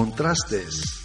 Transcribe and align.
Contrastes. 0.00 1.04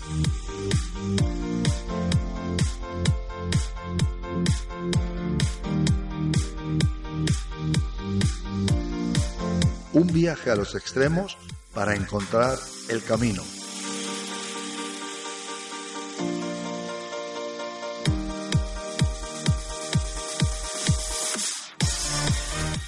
Un 9.92 10.08
viaje 10.14 10.50
a 10.50 10.56
los 10.56 10.76
extremos 10.76 11.38
para 11.74 11.94
encontrar 11.94 12.58
el 12.88 13.04
camino. 13.04 13.44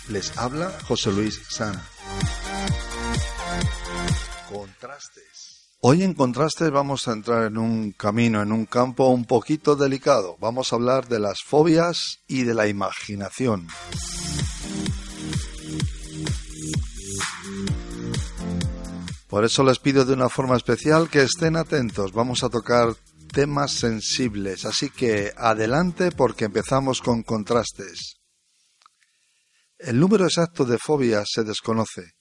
Les 0.08 0.38
habla 0.38 0.72
José 0.88 1.12
Luis 1.12 1.42
San. 1.50 1.78
Hoy 5.90 6.04
en 6.04 6.16
Contrastes 6.16 6.70
vamos 6.70 7.08
a 7.08 7.14
entrar 7.14 7.46
en 7.46 7.58
un 7.58 7.94
camino, 7.94 8.42
en 8.42 8.52
un 8.52 8.66
campo 8.66 9.08
un 9.08 9.24
poquito 9.24 9.78
delicado. 9.78 10.36
Vamos 10.42 10.74
a 10.74 10.76
hablar 10.76 11.08
de 11.08 11.18
las 11.18 11.38
fobias 11.46 12.20
y 12.28 12.44
de 12.44 12.54
la 12.54 12.68
imaginación. 12.68 13.68
Por 19.30 19.46
eso 19.46 19.64
les 19.64 19.80
pido 19.80 20.04
de 20.04 20.12
una 20.12 20.28
forma 20.28 20.58
especial 20.58 21.10
que 21.10 21.22
estén 21.22 21.56
atentos. 21.56 22.12
Vamos 22.12 22.44
a 22.44 22.50
tocar 22.50 22.94
temas 23.32 23.72
sensibles, 23.72 24.66
así 24.66 24.90
que 24.90 25.32
adelante 25.38 26.12
porque 26.12 26.44
empezamos 26.44 27.00
con 27.00 27.24
contrastes. 27.24 28.18
El 29.80 30.02
número 30.02 30.26
exacto 30.26 30.66
de 30.66 30.80
fobias 30.80 31.30
se 31.34 31.46
desconoce. 31.46 32.17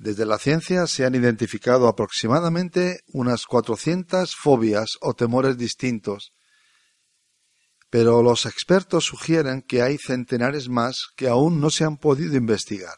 Desde 0.00 0.24
la 0.24 0.38
ciencia 0.38 0.86
se 0.86 1.04
han 1.04 1.14
identificado 1.14 1.86
aproximadamente 1.86 3.00
unas 3.08 3.44
400 3.44 4.34
fobias 4.34 4.92
o 5.02 5.12
temores 5.12 5.58
distintos, 5.58 6.32
pero 7.90 8.22
los 8.22 8.46
expertos 8.46 9.04
sugieren 9.04 9.60
que 9.60 9.82
hay 9.82 9.98
centenares 9.98 10.70
más 10.70 11.08
que 11.16 11.28
aún 11.28 11.60
no 11.60 11.68
se 11.68 11.84
han 11.84 11.98
podido 11.98 12.34
investigar. 12.38 12.94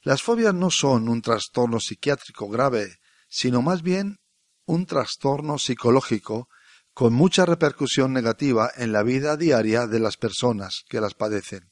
Las 0.00 0.22
fobias 0.22 0.54
no 0.54 0.70
son 0.70 1.10
un 1.10 1.20
trastorno 1.20 1.78
psiquiátrico 1.78 2.48
grave, 2.48 2.96
sino 3.28 3.60
más 3.60 3.82
bien 3.82 4.16
un 4.64 4.86
trastorno 4.86 5.58
psicológico 5.58 6.48
con 6.94 7.12
mucha 7.12 7.44
repercusión 7.44 8.14
negativa 8.14 8.70
en 8.76 8.92
la 8.92 9.02
vida 9.02 9.36
diaria 9.36 9.86
de 9.86 10.00
las 10.00 10.16
personas 10.16 10.84
que 10.88 11.02
las 11.02 11.12
padecen. 11.12 11.70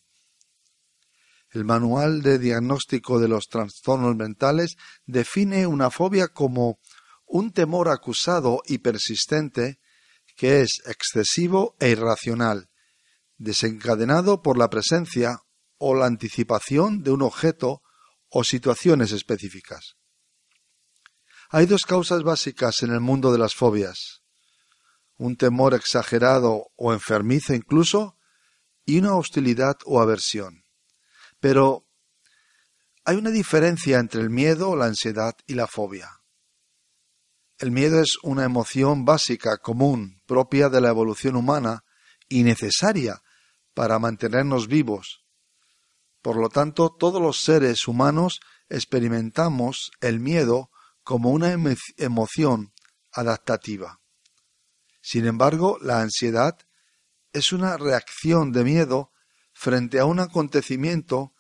El 1.55 1.65
Manual 1.65 2.21
de 2.23 2.41
Diagnóstico 2.41 3.21
de 3.21 3.29
los 3.29 3.47
Trastornos 3.47 4.17
Mentales 4.17 4.75
define 5.07 5.69
una 5.69 5.89
fobia 5.89 6.27
como 6.27 6.81
un 7.27 7.53
temor 7.53 7.91
acusado 7.91 8.61
y 8.67 8.79
persistente 8.79 9.79
que 10.35 10.63
es 10.63 10.83
excesivo 10.85 11.77
e 11.79 11.91
irracional, 11.91 12.71
desencadenado 13.39 14.43
por 14.43 14.59
la 14.59 14.69
presencia 14.69 15.43
o 15.79 15.95
la 15.95 16.07
anticipación 16.07 17.05
de 17.05 17.13
un 17.13 17.23
objeto 17.23 17.83
o 18.31 18.43
situaciones 18.43 19.13
específicas. 19.13 19.95
Hay 21.51 21.67
dos 21.67 21.83
causas 21.83 22.25
básicas 22.25 22.83
en 22.83 22.91
el 22.91 22.99
mundo 22.99 23.31
de 23.31 23.39
las 23.39 23.55
fobias. 23.55 24.23
Un 25.19 25.37
temor 25.37 25.75
exagerado 25.75 26.73
o 26.75 26.93
enfermizo 26.93 27.55
incluso 27.55 28.19
y 28.85 28.99
una 28.99 29.15
hostilidad 29.15 29.77
o 29.85 30.03
aversión. 30.03 30.64
Pero 31.45 31.85
hay 33.05 33.17
una 33.17 33.29
diferencia 33.29 33.99
entre 33.99 34.23
el 34.23 34.31
miedo, 34.31 34.77
la 34.77 34.87
ansiedad 34.87 35.35
y 35.47 35.53
la 35.53 35.67
fobia. 35.67 36.23
El 37.59 37.71
miedo 37.71 38.01
es 38.01 38.17
una 38.23 38.45
emoción 38.45 39.05
básica, 39.05 39.59
común, 39.59 40.23
propia 40.25 40.71
de 40.71 40.81
la 40.81 40.89
evolución 40.89 41.37
humana 41.37 41.85
y 42.31 42.45
necesaria 42.45 43.21
para 43.75 43.99
mantenernos 43.99 44.69
vivos. 44.69 45.27
Por 46.23 46.37
lo 46.37 46.49
tanto, 46.49 46.89
todos 46.89 47.21
los 47.21 47.43
seres 47.43 47.89
humanos 47.89 48.41
experimentamos 48.71 49.91
el 50.01 50.21
miedo 50.21 50.71
como 51.03 51.29
una 51.29 51.53
emoción 51.99 52.73
adaptativa. 53.13 54.01
Sin 55.03 55.27
embargo, 55.27 55.77
la 55.83 56.01
ansiedad 56.01 56.57
es 57.35 57.53
una 57.53 57.77
reacción 57.77 58.51
de 58.51 58.65
miedo 58.65 59.11
frente 59.53 60.01
a 60.01 60.07
un 60.07 60.21
acontecimiento 60.21 61.34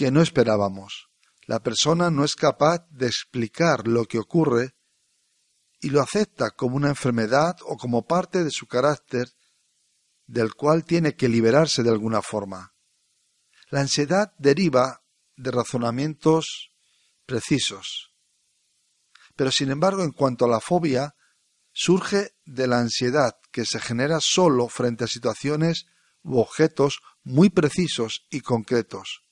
que 0.00 0.10
no 0.10 0.22
esperábamos. 0.22 1.10
La 1.46 1.62
persona 1.62 2.10
no 2.10 2.24
es 2.24 2.34
capaz 2.34 2.88
de 2.88 3.06
explicar 3.06 3.86
lo 3.86 4.06
que 4.06 4.18
ocurre 4.18 4.74
y 5.78 5.90
lo 5.90 6.00
acepta 6.00 6.52
como 6.52 6.76
una 6.76 6.88
enfermedad 6.88 7.56
o 7.66 7.76
como 7.76 8.06
parte 8.06 8.42
de 8.42 8.50
su 8.50 8.66
carácter 8.66 9.28
del 10.26 10.54
cual 10.54 10.86
tiene 10.86 11.16
que 11.16 11.28
liberarse 11.28 11.82
de 11.82 11.90
alguna 11.90 12.22
forma. 12.22 12.72
La 13.68 13.82
ansiedad 13.82 14.32
deriva 14.38 15.02
de 15.36 15.50
razonamientos 15.50 16.70
precisos. 17.26 18.14
Pero 19.36 19.50
sin 19.50 19.70
embargo, 19.70 20.02
en 20.02 20.12
cuanto 20.12 20.46
a 20.46 20.48
la 20.48 20.60
fobia, 20.60 21.14
surge 21.74 22.36
de 22.46 22.66
la 22.66 22.78
ansiedad 22.78 23.34
que 23.52 23.66
se 23.66 23.78
genera 23.78 24.20
solo 24.22 24.68
frente 24.68 25.04
a 25.04 25.08
situaciones 25.08 25.84
u 26.22 26.38
objetos 26.38 27.00
muy 27.22 27.50
precisos 27.50 28.24
y 28.30 28.40
concretos 28.40 29.24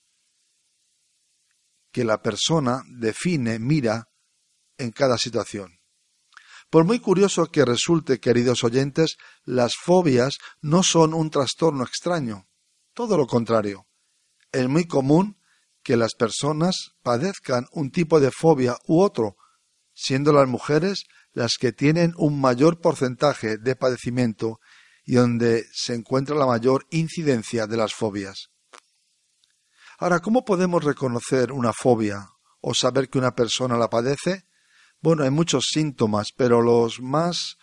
que 1.91 2.04
la 2.04 2.22
persona 2.22 2.82
define, 2.88 3.59
mira 3.59 4.09
en 4.76 4.91
cada 4.93 5.19
situación. 5.19 5.78
Por 6.71 6.84
muy 6.84 7.00
curioso 7.00 7.47
que 7.47 7.65
resulte, 7.65 8.21
queridos 8.21 8.62
oyentes, 8.62 9.16
las 9.44 9.75
fobias 9.75 10.37
no 10.60 10.82
son 10.82 11.15
un 11.15 11.31
trastorno 11.31 11.84
extraño, 11.84 12.47
todo 12.93 13.16
lo 13.16 13.27
contrario. 13.27 13.87
Es 14.53 14.69
muy 14.69 14.87
común 14.87 15.38
que 15.82 15.97
las 15.97 16.15
personas 16.15 16.91
padezcan 17.03 17.66
un 17.72 17.91
tipo 17.91 18.21
de 18.21 18.31
fobia 18.31 18.77
u 18.87 19.00
otro, 19.00 19.37
siendo 19.95 20.33
las 20.33 20.47
mujeres 20.47 21.04
las 21.33 21.57
que 21.57 21.72
tienen 21.72 22.12
un 22.16 22.41
mayor 22.41 22.80
porcentaje 22.80 23.57
de 23.57 23.77
padecimiento 23.77 24.60
y 25.04 25.15
donde 25.15 25.65
se 25.72 25.95
encuentra 25.95 26.36
la 26.36 26.47
mayor 26.47 26.86
incidencia 26.91 27.66
de 27.66 27.77
las 27.78 27.95
fobias. 27.95 28.51
Ahora, 30.00 30.21
¿cómo 30.21 30.45
podemos 30.45 30.84
reconocer 30.84 31.50
una 31.50 31.72
fobia 31.72 32.30
o 32.60 32.72
saber 32.72 33.09
que 33.09 33.18
una 33.18 33.34
persona 33.34 33.77
la 33.77 33.91
padece? 33.91 34.45
Bueno, 35.00 35.24
hay 35.24 35.30
muchos 35.30 35.71
síntomas, 35.72 36.28
pero 36.36 36.62
los 36.62 37.00
más 37.00 37.56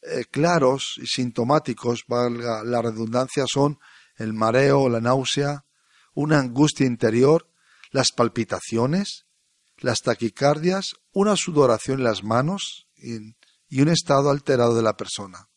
eh, 0.00 0.24
claros 0.30 0.94
y 0.96 1.06
sintomáticos, 1.06 2.04
valga 2.08 2.64
la 2.64 2.80
redundancia, 2.80 3.44
son 3.46 3.78
el 4.16 4.32
mareo, 4.32 4.88
la 4.88 5.02
náusea, 5.02 5.66
una 6.14 6.38
angustia 6.38 6.86
interior, 6.86 7.50
las 7.90 8.12
palpitaciones, 8.12 9.26
las 9.76 10.00
taquicardias, 10.00 10.94
una 11.12 11.36
sudoración 11.36 11.98
en 11.98 12.04
las 12.04 12.24
manos 12.24 12.88
y, 12.96 13.36
y 13.68 13.82
un 13.82 13.90
estado 13.90 14.30
alterado 14.30 14.74
de 14.74 14.82
la 14.82 14.96
persona. 14.96 15.50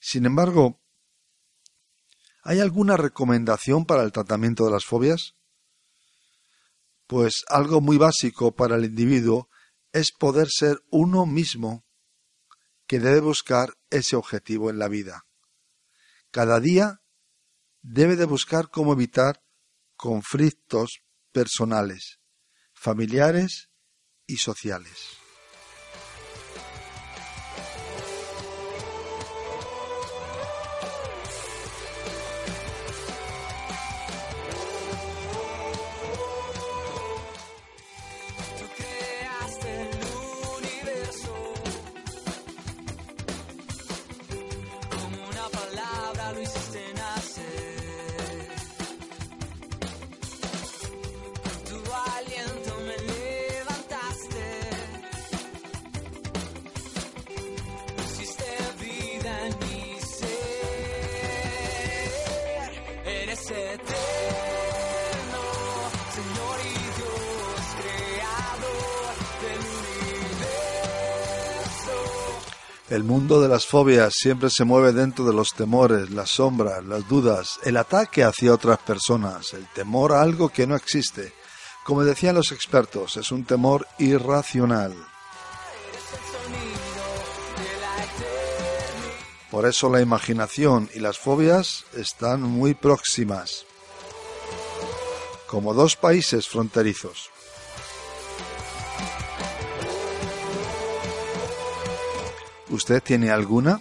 Sin 0.00 0.26
embargo, 0.26 0.79
¿Hay 2.42 2.60
alguna 2.60 2.96
recomendación 2.96 3.84
para 3.84 4.02
el 4.02 4.12
tratamiento 4.12 4.64
de 4.64 4.70
las 4.70 4.84
fobias? 4.84 5.34
Pues 7.06 7.44
algo 7.48 7.80
muy 7.80 7.98
básico 7.98 8.54
para 8.54 8.76
el 8.76 8.84
individuo 8.84 9.48
es 9.92 10.12
poder 10.12 10.48
ser 10.48 10.80
uno 10.90 11.26
mismo 11.26 11.84
que 12.86 12.98
debe 12.98 13.20
buscar 13.20 13.74
ese 13.90 14.16
objetivo 14.16 14.70
en 14.70 14.78
la 14.78 14.88
vida. 14.88 15.26
Cada 16.30 16.60
día 16.60 17.02
debe 17.82 18.16
de 18.16 18.24
buscar 18.24 18.70
cómo 18.70 18.92
evitar 18.92 19.42
conflictos 19.96 21.02
personales, 21.32 22.20
familiares 22.72 23.70
y 24.26 24.38
sociales. 24.38 25.19
El 72.90 73.04
mundo 73.04 73.40
de 73.40 73.46
las 73.46 73.66
fobias 73.66 74.14
siempre 74.16 74.50
se 74.50 74.64
mueve 74.64 74.92
dentro 74.92 75.24
de 75.24 75.32
los 75.32 75.54
temores, 75.54 76.10
las 76.10 76.30
sombras, 76.30 76.84
las 76.84 77.08
dudas, 77.08 77.60
el 77.62 77.76
ataque 77.76 78.24
hacia 78.24 78.52
otras 78.52 78.78
personas, 78.78 79.54
el 79.54 79.64
temor 79.68 80.10
a 80.10 80.22
algo 80.22 80.48
que 80.48 80.66
no 80.66 80.74
existe. 80.74 81.32
Como 81.84 82.02
decían 82.02 82.34
los 82.34 82.50
expertos, 82.50 83.16
es 83.16 83.30
un 83.30 83.44
temor 83.44 83.86
irracional. 84.00 84.92
Por 89.52 89.66
eso 89.66 89.88
la 89.88 90.00
imaginación 90.00 90.90
y 90.92 90.98
las 90.98 91.16
fobias 91.16 91.84
están 91.94 92.42
muy 92.42 92.74
próximas, 92.74 93.66
como 95.46 95.74
dos 95.74 95.94
países 95.94 96.48
fronterizos. 96.48 97.30
¿Usted 102.70 103.02
tiene 103.02 103.30
alguna? 103.30 103.80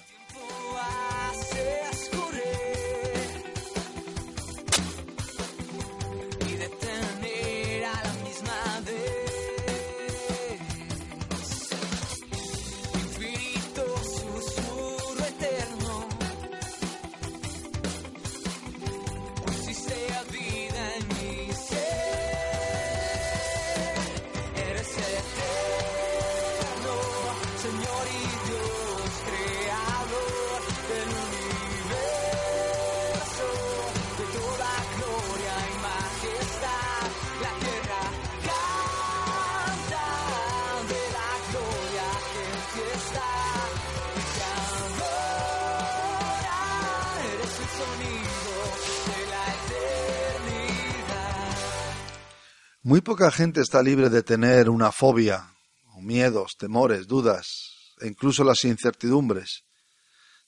Muy 52.89 53.01
poca 53.01 53.29
gente 53.29 53.61
está 53.61 53.83
libre 53.83 54.09
de 54.09 54.23
tener 54.23 54.67
una 54.67 54.91
fobia, 54.91 55.53
o 55.93 56.01
miedos, 56.01 56.55
temores, 56.57 57.05
dudas, 57.05 57.93
e 58.01 58.07
incluso 58.07 58.43
las 58.43 58.63
incertidumbres. 58.63 59.61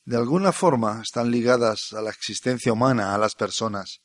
De 0.05 0.17
alguna 0.17 0.51
forma 0.51 1.03
están 1.03 1.29
ligadas 1.29 1.93
a 1.93 2.01
la 2.01 2.09
existencia 2.09 2.73
humana, 2.73 3.13
a 3.13 3.19
las 3.19 3.35
personas. 3.35 3.99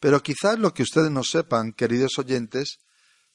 Pero 0.00 0.22
quizás 0.22 0.58
lo 0.58 0.72
que 0.72 0.82
ustedes 0.82 1.10
no 1.10 1.22
sepan, 1.22 1.74
queridos 1.74 2.18
oyentes, 2.18 2.78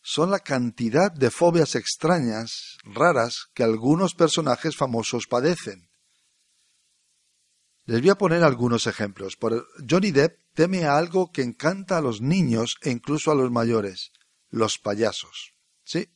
son 0.02 0.32
la 0.32 0.40
cantidad 0.40 1.12
de 1.12 1.30
fobias 1.30 1.76
extrañas, 1.76 2.78
raras, 2.86 3.50
que 3.54 3.62
algunos 3.62 4.16
personajes 4.16 4.76
famosos 4.76 5.28
padecen. 5.28 5.88
Les 7.86 8.02
voy 8.02 8.10
a 8.10 8.16
poner 8.16 8.44
algunos 8.44 8.88
ejemplos. 8.88 9.36
Por 9.36 9.68
Johnny 9.88 10.10
Depp 10.10 10.40
teme 10.56 10.86
a 10.86 10.98
algo 10.98 11.32
que 11.32 11.44
encanta 11.44 11.98
a 11.98 12.02
los 12.02 12.22
niños 12.22 12.78
e 12.82 12.90
incluso 12.90 13.30
a 13.30 13.36
los 13.36 13.52
mayores, 13.52 14.12
los 14.50 14.80
payasos. 14.80 15.54
¿Sí? 15.84 16.10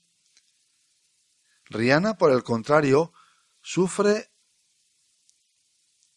Rihanna, 1.66 2.18
por 2.18 2.32
el 2.32 2.44
contrario, 2.44 3.14
sufre 3.62 4.32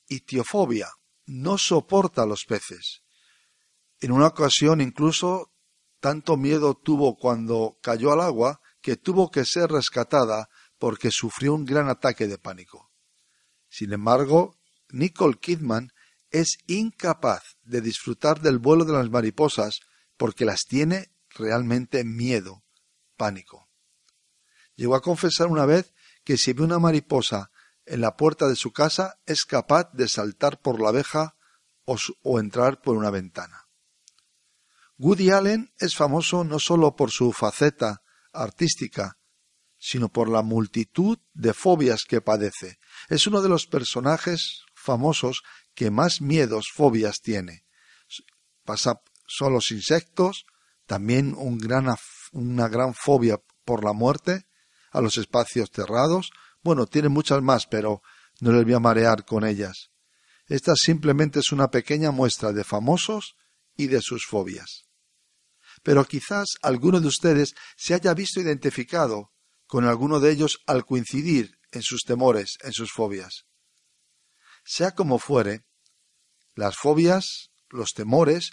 itiofobia, 0.09 0.89
no 1.27 1.59
soporta 1.59 2.23
a 2.23 2.27
los 2.27 2.45
peces. 2.45 3.03
En 4.01 4.13
una 4.13 4.29
ocasión 4.29 4.81
incluso 4.81 5.53
tanto 6.01 6.37
miedo 6.37 6.75
tuvo 6.75 7.17
cuando 7.17 7.79
cayó 7.83 8.13
al 8.13 8.21
agua 8.21 8.61
que 8.81 8.97
tuvo 8.97 9.31
que 9.31 9.45
ser 9.45 9.71
rescatada 9.71 10.49
porque 10.79 11.11
sufrió 11.11 11.55
un 11.55 11.65
gran 11.65 11.89
ataque 11.89 12.27
de 12.27 12.39
pánico. 12.39 12.91
Sin 13.69 13.93
embargo, 13.93 14.59
Nicole 14.91 15.39
Kidman 15.39 15.93
es 16.33 16.59
incapaz 16.67 17.57
de 17.63 17.81
disfrutar 17.81 18.41
del 18.41 18.59
vuelo 18.59 18.85
de 18.85 18.95
las 18.95 19.11
mariposas 19.11 19.81
porque 20.17 20.45
las 20.45 20.65
tiene 20.65 21.13
realmente 21.31 22.05
miedo, 22.05 22.65
pánico. 23.17 23.69
Llegó 24.75 24.95
a 24.95 25.03
confesar 25.03 25.49
una 25.49 25.67
vez 25.67 25.95
que 26.25 26.37
si 26.37 26.53
ve 26.53 26.65
una 26.65 26.79
mariposa 26.79 27.51
en 27.85 28.01
la 28.01 28.17
puerta 28.17 28.49
de 28.49 28.57
su 28.57 28.73
casa 28.73 29.19
es 29.27 29.45
capaz 29.45 29.91
de 29.93 30.09
saltar 30.09 30.61
por 30.61 30.81
la 30.81 30.89
abeja 30.89 31.37
o, 31.85 32.39
entrar 32.39 32.81
por 32.81 32.97
una 32.97 33.11
ventana. 33.11 33.69
Woody 34.99 35.31
Allen 35.31 35.73
es 35.79 35.97
famoso 35.97 36.45
no 36.45 36.59
solo 36.59 36.95
por 36.95 37.11
su 37.11 37.33
faceta 37.33 38.03
artística, 38.33 39.19
sino 39.79 40.11
por 40.11 40.29
la 40.29 40.43
multitud 40.43 41.19
de 41.35 41.53
fobias 41.53 42.05
que 42.05 42.21
padece. 42.21 42.79
Es 43.09 43.27
uno 43.27 43.43
de 43.43 43.49
los 43.49 43.67
personajes 43.67 44.63
famosos 44.75 45.43
que 45.75 45.91
más 45.91 46.21
miedos, 46.21 46.67
fobias 46.75 47.21
tiene. 47.21 47.65
Pasa, 48.65 49.01
son 49.27 49.53
los 49.53 49.71
insectos, 49.71 50.45
también 50.87 51.35
un 51.37 51.59
gran, 51.59 51.87
una 52.33 52.69
gran 52.69 52.95
fobia 52.95 53.39
por 53.65 53.85
la 53.85 53.93
muerte, 53.93 54.47
a 54.91 55.01
los 55.01 55.17
espacios 55.19 55.71
cerrados. 55.73 56.31
Bueno, 56.63 56.87
tiene 56.87 57.09
muchas 57.09 57.43
más, 57.43 57.67
pero 57.67 58.03
no 58.41 58.53
les 58.53 58.65
voy 58.65 58.75
a 58.75 58.81
marear 58.81 59.25
con 59.25 59.45
ellas. 59.45 59.91
Esta 60.47 60.75
simplemente 60.77 61.41
es 61.41 61.53
una 61.53 61.71
pequeña 61.71 62.11
muestra 62.11 62.53
de 62.53 62.65
famosos 62.65 63.37
y 63.77 63.87
de 63.87 64.03
sus 64.03 64.27
fobias. 64.27 64.85
Pero 65.83 66.05
quizás 66.05 66.47
alguno 66.63 67.01
de 67.01 67.09
ustedes 67.09 67.55
se 67.77 67.95
haya 67.95 68.15
visto 68.15 68.41
identificado 68.41 69.33
con 69.67 69.87
alguno 69.87 70.21
de 70.21 70.31
ellos 70.31 70.59
al 70.67 70.85
coincidir 70.85 71.59
en 71.71 71.83
sus 71.83 72.03
temores, 72.03 72.59
en 72.63 72.73
sus 72.73 72.93
fobias. 72.93 73.47
Sea 74.65 74.93
como 74.93 75.19
fuere, 75.19 75.65
las 76.55 76.77
fobias, 76.77 77.51
los 77.71 77.93
temores, 77.93 78.53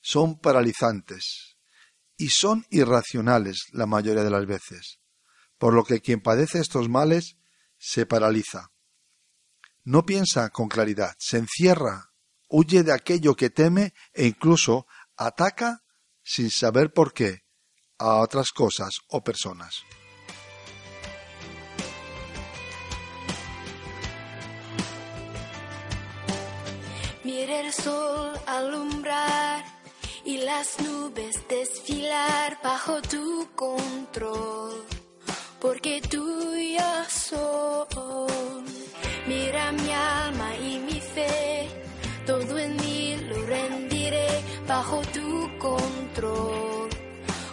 son 0.00 0.38
paralizantes 0.38 1.56
y 2.16 2.28
son 2.28 2.66
irracionales 2.70 3.66
la 3.72 3.86
mayoría 3.86 4.24
de 4.24 4.30
las 4.30 4.46
veces, 4.46 5.00
por 5.58 5.74
lo 5.74 5.84
que 5.84 6.00
quien 6.00 6.20
padece 6.20 6.60
estos 6.60 6.88
males 6.88 7.36
se 7.78 8.06
paraliza. 8.06 8.70
No 9.84 10.04
piensa 10.04 10.50
con 10.50 10.68
claridad, 10.68 11.14
se 11.18 11.38
encierra, 11.38 12.12
huye 12.48 12.82
de 12.82 12.92
aquello 12.92 13.34
que 13.34 13.50
teme 13.50 13.94
e 14.12 14.26
incluso 14.26 14.86
ataca 15.16 15.82
sin 16.22 16.50
saber 16.50 16.92
por 16.92 17.12
qué 17.12 17.44
a 17.98 18.16
otras 18.16 18.50
cosas 18.50 18.90
o 19.08 19.22
personas. 19.22 19.82
El 27.66 27.72
sol 27.72 28.32
alumbrar 28.46 29.64
y 30.24 30.38
las 30.38 30.78
nubes 30.80 31.48
desfilar 31.48 32.58
bajo 32.62 33.02
tu 33.02 33.48
control 33.56 34.84
porque 35.60 36.00
tuya 36.00 37.04
soy. 37.08 37.86
Mira 39.26 39.72
mi 39.72 39.90
alma 39.90 40.48
y 40.56 40.78
mi 40.78 41.00
fe, 41.00 41.68
todo 42.24 42.56
en 42.58 42.76
mí 42.76 43.16
lo 43.28 43.46
rendiré 43.46 44.28
bajo 44.68 45.00
tu 45.12 45.58
control, 45.58 46.88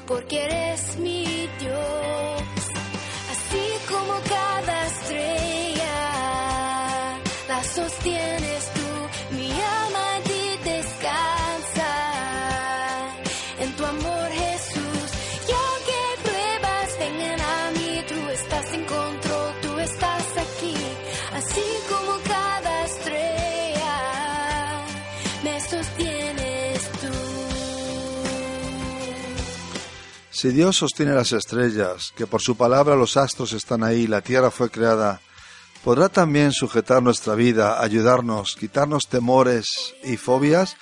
porque 0.05 0.45
eres 0.45 0.97
mi 0.97 1.49
Dios. 1.59 2.63
Así 3.31 3.65
como 3.89 4.13
cada 4.29 4.85
estrella 4.85 5.72
Si 30.43 30.49
Dios 30.49 30.75
sostiene 30.75 31.13
las 31.13 31.31
estrellas, 31.31 32.11
que 32.17 32.27
por 32.27 32.41
su 32.41 32.57
palabra 32.57 32.97
los 32.97 33.15
astros 33.15 33.53
están 33.53 33.81
ahí, 33.81 34.07
la 34.07 34.19
tierra 34.19 34.51
fue 34.51 34.69
creada, 34.69 35.21
¿podrá 35.85 36.09
también 36.09 36.51
sujetar 36.51 37.01
nuestra 37.01 37.33
vida, 37.33 37.81
ayudarnos, 37.81 38.57
quitarnos 38.57 39.07
temores 39.07 39.95
y 40.03 40.17
fobias? 40.17 40.75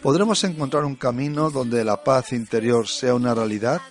¿Podremos 0.00 0.42
encontrar 0.44 0.86
un 0.86 0.96
camino 0.96 1.50
donde 1.50 1.84
la 1.84 2.02
paz 2.02 2.32
interior 2.32 2.88
sea 2.88 3.14
una 3.14 3.34
realidad? 3.34 3.82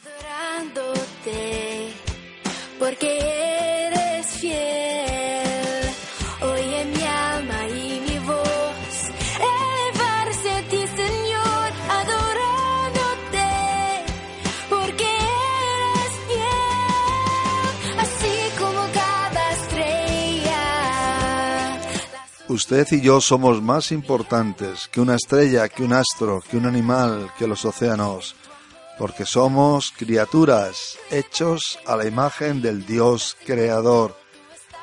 Usted 22.54 22.86
y 22.92 23.02
yo 23.02 23.20
somos 23.20 23.64
más 23.64 23.92
importantes 23.92 24.88
que 24.88 25.02
una 25.02 25.16
estrella, 25.16 25.68
que 25.70 25.82
un 25.82 25.92
astro, 25.92 26.40
que 26.40 26.56
un 26.56 26.68
animal, 26.68 27.32
que 27.36 27.48
los 27.48 27.66
océanos, 27.66 28.36
porque 29.00 29.26
somos 29.26 29.92
criaturas 29.98 31.00
hechos 31.10 31.80
a 31.88 31.96
la 31.96 32.06
imagen 32.06 32.62
del 32.62 32.86
Dios 32.86 33.36
creador. 33.44 34.16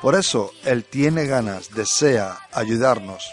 Por 0.01 0.15
eso 0.15 0.51
Él 0.65 0.83
tiene 0.83 1.27
ganas, 1.27 1.73
desea 1.73 2.39
ayudarnos. 2.51 3.23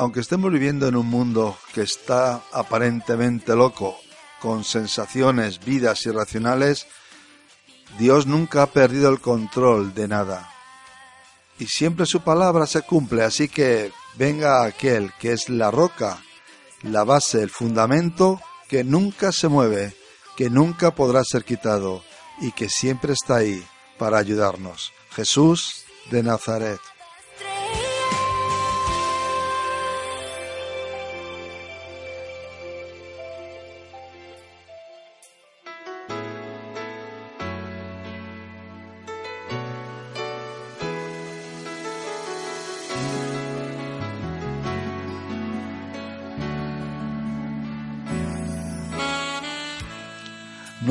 Aunque 0.00 0.20
estemos 0.20 0.50
viviendo 0.50 0.88
en 0.88 0.96
un 0.96 1.06
mundo 1.06 1.58
que 1.74 1.82
está 1.82 2.40
aparentemente 2.54 3.54
loco, 3.54 3.98
con 4.40 4.64
sensaciones, 4.64 5.62
vidas 5.62 6.06
irracionales, 6.06 6.86
Dios 7.98 8.26
nunca 8.26 8.62
ha 8.62 8.66
perdido 8.66 9.10
el 9.10 9.20
control 9.20 9.92
de 9.92 10.08
nada. 10.08 10.48
Y 11.58 11.66
siempre 11.66 12.06
su 12.06 12.22
palabra 12.22 12.66
se 12.66 12.80
cumple, 12.80 13.24
así 13.24 13.50
que 13.50 13.92
venga 14.16 14.64
aquel 14.64 15.12
que 15.20 15.32
es 15.32 15.50
la 15.50 15.70
roca, 15.70 16.22
la 16.80 17.04
base, 17.04 17.42
el 17.42 17.50
fundamento, 17.50 18.40
que 18.70 18.82
nunca 18.82 19.32
se 19.32 19.48
mueve, 19.48 19.94
que 20.34 20.48
nunca 20.48 20.94
podrá 20.94 21.22
ser 21.24 21.44
quitado 21.44 22.02
y 22.40 22.52
que 22.52 22.70
siempre 22.70 23.12
está 23.12 23.36
ahí 23.36 23.62
para 23.98 24.16
ayudarnos. 24.16 24.94
Jesús 25.10 25.84
de 26.10 26.22
Nazaret. 26.22 26.80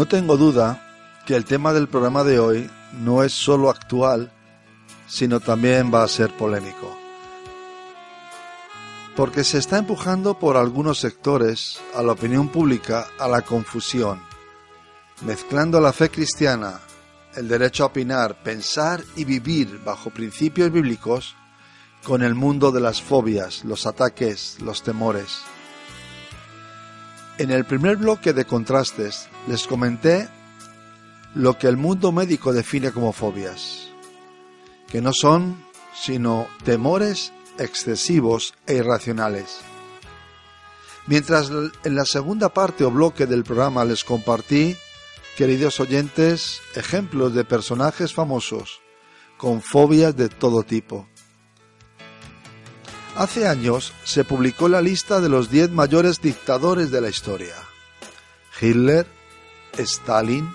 Tengo 0.09 0.37
duda 0.37 1.21
que 1.25 1.35
el 1.35 1.45
tema 1.45 1.71
del 1.71 1.87
programa 1.87 2.23
de 2.23 2.39
hoy 2.39 2.69
no 2.99 3.23
es 3.23 3.31
solo 3.31 3.69
actual, 3.69 4.31
sino 5.07 5.39
también 5.39 5.93
va 5.93 6.03
a 6.03 6.07
ser 6.07 6.35
polémico. 6.35 6.97
Porque 9.15 9.43
se 9.43 9.59
está 9.59 9.77
empujando 9.77 10.39
por 10.39 10.57
algunos 10.57 10.99
sectores 10.99 11.79
a 11.95 12.01
la 12.01 12.13
opinión 12.13 12.49
pública 12.49 13.07
a 13.19 13.27
la 13.27 13.43
confusión, 13.43 14.19
mezclando 15.21 15.79
la 15.79 15.93
fe 15.93 16.09
cristiana, 16.09 16.79
el 17.35 17.47
derecho 17.47 17.83
a 17.83 17.87
opinar, 17.87 18.41
pensar 18.41 19.03
y 19.15 19.25
vivir 19.25 19.79
bajo 19.85 20.09
principios 20.09 20.71
bíblicos 20.71 21.35
con 22.03 22.23
el 22.23 22.33
mundo 22.33 22.71
de 22.71 22.81
las 22.81 23.01
fobias, 23.01 23.63
los 23.63 23.85
ataques, 23.85 24.57
los 24.61 24.81
temores. 24.81 25.41
En 27.39 27.51
el 27.51 27.63
primer 27.63 27.95
bloque 27.95 28.33
de 28.33 28.43
contrastes 28.43 29.29
les 29.47 29.65
comenté 29.65 30.27
lo 31.35 31.57
que 31.57 31.67
el 31.67 31.77
mundo 31.77 32.11
médico 32.11 32.51
define 32.51 32.91
como 32.91 33.13
fobias, 33.13 33.87
que 34.89 34.99
no 34.99 35.13
son 35.13 35.63
sino 35.95 36.49
temores 36.65 37.31
excesivos 37.57 38.53
e 38.67 38.75
irracionales. 38.75 39.59
Mientras 41.07 41.49
en 41.85 41.95
la 41.95 42.03
segunda 42.03 42.49
parte 42.49 42.83
o 42.83 42.91
bloque 42.91 43.25
del 43.25 43.45
programa 43.45 43.85
les 43.85 44.03
compartí, 44.03 44.75
queridos 45.37 45.79
oyentes, 45.79 46.59
ejemplos 46.75 47.33
de 47.33 47.45
personajes 47.45 48.13
famosos 48.13 48.81
con 49.37 49.61
fobias 49.61 50.13
de 50.17 50.27
todo 50.27 50.63
tipo. 50.63 51.07
Hace 53.19 53.49
años 53.49 53.91
se 54.05 54.23
publicó 54.23 54.69
la 54.69 54.81
lista 54.81 55.19
de 55.19 55.27
los 55.27 55.51
10 55.51 55.71
mayores 55.71 56.21
dictadores 56.21 56.89
de 56.89 57.01
la 57.01 57.09
historia. 57.09 57.53
Hitler, 58.61 59.05
Stalin, 59.77 60.49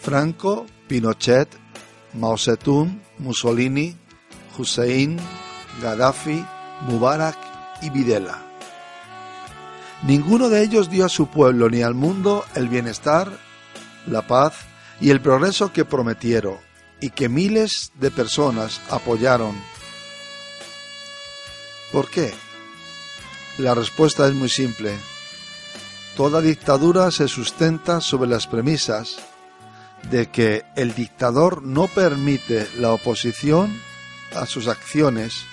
Franco, 0.00 0.66
Pinochet, 0.88 1.48
Mao 2.14 2.36
Zedong, 2.36 3.00
Mussolini, 3.20 3.96
Hussein, 4.58 5.20
Gaddafi, 5.80 6.44
Mubarak 6.88 7.38
y 7.80 7.90
Videla. 7.90 8.44
Ninguno 10.02 10.48
de 10.48 10.64
ellos 10.64 10.90
dio 10.90 11.06
a 11.06 11.08
su 11.08 11.28
pueblo 11.28 11.70
ni 11.70 11.82
al 11.82 11.94
mundo 11.94 12.44
el 12.56 12.68
bienestar, 12.68 13.30
la 14.08 14.26
paz 14.26 14.66
y 15.00 15.10
el 15.10 15.20
progreso 15.20 15.72
que 15.72 15.84
prometieron 15.84 16.56
y 17.00 17.10
que 17.10 17.28
miles 17.28 17.92
de 18.00 18.10
personas 18.10 18.80
apoyaron 18.90 19.54
¿Por 21.92 22.10
qué? 22.10 22.34
La 23.58 23.74
respuesta 23.74 24.26
es 24.26 24.34
muy 24.34 24.48
simple. 24.48 24.96
Toda 26.16 26.40
dictadura 26.40 27.10
se 27.10 27.28
sustenta 27.28 28.00
sobre 28.00 28.28
las 28.28 28.46
premisas 28.46 29.16
de 30.10 30.30
que 30.30 30.64
el 30.76 30.94
dictador 30.94 31.62
no 31.62 31.86
permite 31.88 32.68
la 32.76 32.92
oposición 32.92 33.80
a 34.34 34.46
sus 34.46 34.68
acciones 34.68 35.44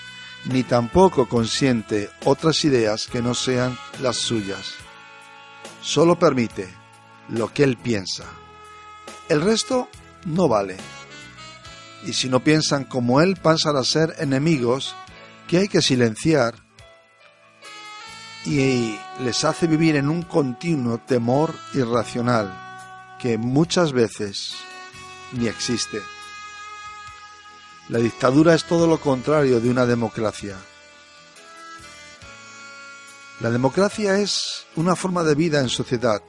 ni 0.46 0.64
tampoco 0.64 1.28
consiente 1.28 2.10
otras 2.24 2.64
ideas 2.66 3.08
que 3.08 3.22
no 3.22 3.34
sean 3.34 3.78
las 4.02 4.18
suyas. 4.18 4.74
Solo 5.82 6.20
permite 6.20 6.68
lo 7.30 7.52
que 7.52 7.64
él 7.64 7.78
piensa. 7.78 8.26
El 9.30 9.42
resto 9.42 9.90
no 10.26 10.48
vale. 10.48 10.78
y 12.06 12.14
si 12.14 12.30
no 12.30 12.44
piensan 12.44 12.84
como 12.84 13.20
Él 13.20 13.36
pasan 13.36 13.76
a 13.78 13.84
ser 13.84 14.14
enemigos 14.20 14.96
que 15.48 15.58
hay 15.58 15.68
que 15.68 15.82
silenciar 15.82 16.56
y 18.46 18.98
les 19.22 19.44
hace 19.44 19.68
vivir 19.68 19.96
en 19.96 20.10
un 20.10 20.22
continuo 20.24 21.00
temor 21.00 21.54
irracional 21.74 23.18
que 23.20 23.38
muchas 23.38 23.92
veces 23.92 24.56
ni 25.32 25.48
existe. 25.48 26.02
La 27.90 28.00
dictadura 28.00 28.54
es 28.54 28.66
todo 28.66 28.88
lo 28.88 29.00
contrario 29.00 29.60
de 29.60 29.70
una 29.70 29.86
democracia. 29.86 30.58
La 33.42 33.52
democracia 33.52 34.18
es 34.20 34.66
una 34.76 34.96
forma 34.96 35.24
de 35.24 35.36
vida 35.36 35.60
en 35.60 35.70
sociedad 35.70 36.22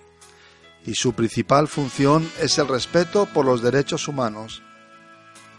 y 0.84 0.94
su 0.94 1.14
principal 1.14 1.68
función 1.68 2.30
es 2.40 2.58
el 2.58 2.68
respeto 2.68 3.26
por 3.26 3.44
los 3.44 3.62
derechos 3.62 4.08
humanos, 4.08 4.62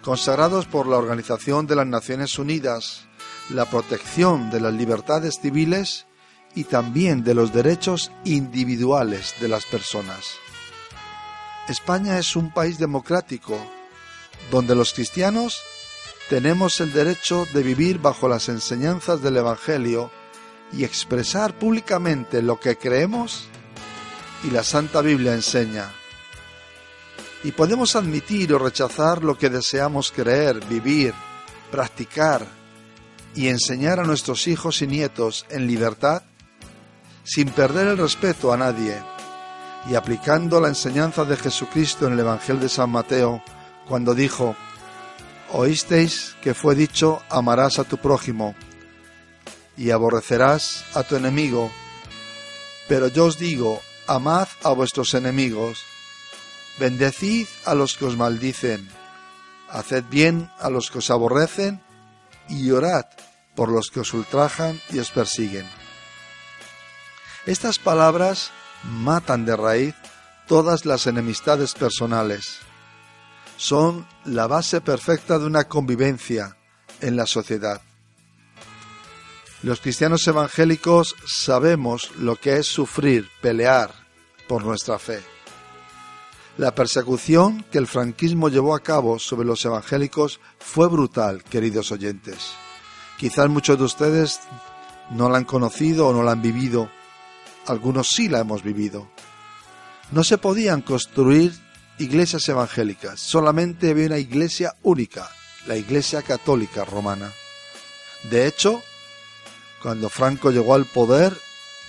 consagrados 0.02 0.66
por 0.66 0.88
la 0.88 0.98
Organización 0.98 1.68
de 1.68 1.76
las 1.76 1.88
Naciones 1.88 2.38
Unidas, 2.38 3.07
la 3.50 3.66
protección 3.66 4.50
de 4.50 4.60
las 4.60 4.74
libertades 4.74 5.40
civiles 5.42 6.06
y 6.56 6.66
también 6.66 7.24
de 7.24 7.34
los 7.34 7.54
derechos 7.54 8.12
individuales 8.26 9.36
de 9.40 9.48
las 9.48 9.66
personas. 9.66 10.36
España 11.70 12.18
es 12.18 12.36
un 12.36 12.52
país 12.52 12.78
democrático, 12.78 13.60
donde 14.52 14.76
los 14.76 14.94
cristianos 14.94 15.62
tenemos 16.30 16.80
el 16.82 16.92
derecho 16.94 17.48
de 17.54 17.64
vivir 17.64 18.00
bajo 18.00 18.28
las 18.28 18.50
enseñanzas 18.50 19.22
del 19.22 19.38
Evangelio 19.38 20.12
y 20.74 20.84
expresar 20.84 21.54
públicamente 21.54 22.42
lo 22.42 22.60
que 22.60 22.78
creemos 22.78 23.48
y 24.44 24.52
la 24.52 24.64
Santa 24.64 25.02
Biblia 25.02 25.34
enseña. 25.34 25.92
Y 27.44 27.52
podemos 27.52 27.96
admitir 27.96 28.54
o 28.54 28.60
rechazar 28.60 29.24
lo 29.24 29.38
que 29.38 29.50
deseamos 29.50 30.12
creer, 30.12 30.60
vivir, 30.66 31.14
practicar 31.72 32.57
y 33.36 33.50
enseñar 33.50 34.00
a 34.00 34.06
nuestros 34.06 34.48
hijos 34.48 34.82
y 34.82 34.88
nietos 34.88 35.46
en 35.50 35.68
libertad, 35.68 36.24
sin 37.24 37.50
perder 37.50 37.88
el 37.88 37.98
respeto 37.98 38.54
a 38.54 38.58
nadie 38.58 38.98
y 39.90 39.96
aplicando 39.96 40.60
la 40.60 40.68
enseñanza 40.68 41.24
de 41.24 41.38
Jesucristo 41.38 42.08
en 42.08 42.14
el 42.14 42.20
Evangelio 42.20 42.62
de 42.62 42.70
San 42.70 42.90
Mateo, 42.90 43.42
cuando 43.88 44.14
dijo, 44.14 44.56
Oísteis 45.52 46.36
que 46.42 46.54
fue 46.54 46.76
dicho, 46.76 47.22
amarás 47.30 47.80
a 47.80 47.86
tu 47.86 47.98
prójimo 47.98 48.54
y 49.78 49.92
aborrecerás 49.92 50.84
a 50.94 51.04
tu 51.04 51.16
enemigo, 51.16 51.72
pero 52.90 53.08
yo 53.08 53.26
os 53.26 53.38
digo, 53.38 53.82
amad 54.08 54.48
a 54.64 54.72
vuestros 54.72 55.14
enemigos, 55.14 55.86
bendecid 56.80 57.48
a 57.66 57.76
los 57.76 57.98
que 57.98 58.06
os 58.06 58.18
maldicen, 58.18 58.90
haced 59.70 60.04
bien 60.10 60.50
a 60.60 60.70
los 60.70 60.92
que 60.92 60.98
os 60.98 61.10
aborrecen 61.12 61.82
y 62.50 62.72
orad 62.72 63.06
por 63.56 63.70
los 63.70 63.90
que 63.90 64.02
os 64.02 64.14
ultrajan 64.14 64.80
y 64.92 65.00
os 65.00 65.12
persiguen. 65.12 65.66
Estas 67.46 67.80
palabras 67.80 68.52
matan 68.84 69.46
de 69.46 69.56
raíz 69.56 69.96
todas 70.48 70.86
las 70.86 71.08
enemistades 71.08 71.74
personales. 71.74 72.60
Son 73.58 74.08
la 74.26 74.48
base 74.48 74.82
perfecta 74.82 75.40
de 75.40 75.46
una 75.46 75.64
convivencia 75.66 76.58
en 77.02 77.16
la 77.16 77.26
sociedad. 77.26 77.82
Los 79.64 79.82
cristianos 79.82 80.28
evangélicos 80.28 81.16
sabemos 81.26 82.12
lo 82.18 82.36
que 82.36 82.58
es 82.58 82.68
sufrir, 82.68 83.30
pelear 83.42 83.92
por 84.48 84.64
nuestra 84.64 85.00
fe. 85.00 85.37
La 86.58 86.74
persecución 86.74 87.64
que 87.72 87.78
el 87.78 87.86
franquismo 87.86 88.50
llevó 88.50 88.74
a 88.74 88.80
cabo 88.80 89.20
sobre 89.20 89.46
los 89.46 89.64
evangélicos 89.64 90.40
fue 90.58 90.88
brutal, 90.88 91.44
queridos 91.44 91.92
oyentes. 91.92 92.50
Quizás 93.20 93.48
muchos 93.48 93.78
de 93.78 93.84
ustedes 93.84 94.40
no 95.12 95.30
la 95.30 95.38
han 95.38 95.46
conocido 95.46 96.08
o 96.08 96.14
no 96.14 96.24
la 96.24 96.32
han 96.32 96.42
vivido, 96.42 96.90
algunos 97.68 98.10
sí 98.10 98.28
la 98.28 98.40
hemos 98.40 98.64
vivido. 98.64 99.08
No 100.12 100.24
se 100.24 100.40
podían 100.40 100.82
construir 100.82 101.54
iglesias 102.00 102.50
evangélicas, 102.50 103.20
solamente 103.20 103.92
había 103.92 104.08
una 104.08 104.18
iglesia 104.18 104.76
única, 104.82 105.30
la 105.68 105.76
Iglesia 105.76 106.24
Católica 106.24 106.86
Romana. 106.86 107.32
De 108.32 108.48
hecho, 108.48 108.82
cuando 109.84 110.10
Franco 110.10 110.50
llegó 110.50 110.74
al 110.74 110.86
poder 110.86 111.38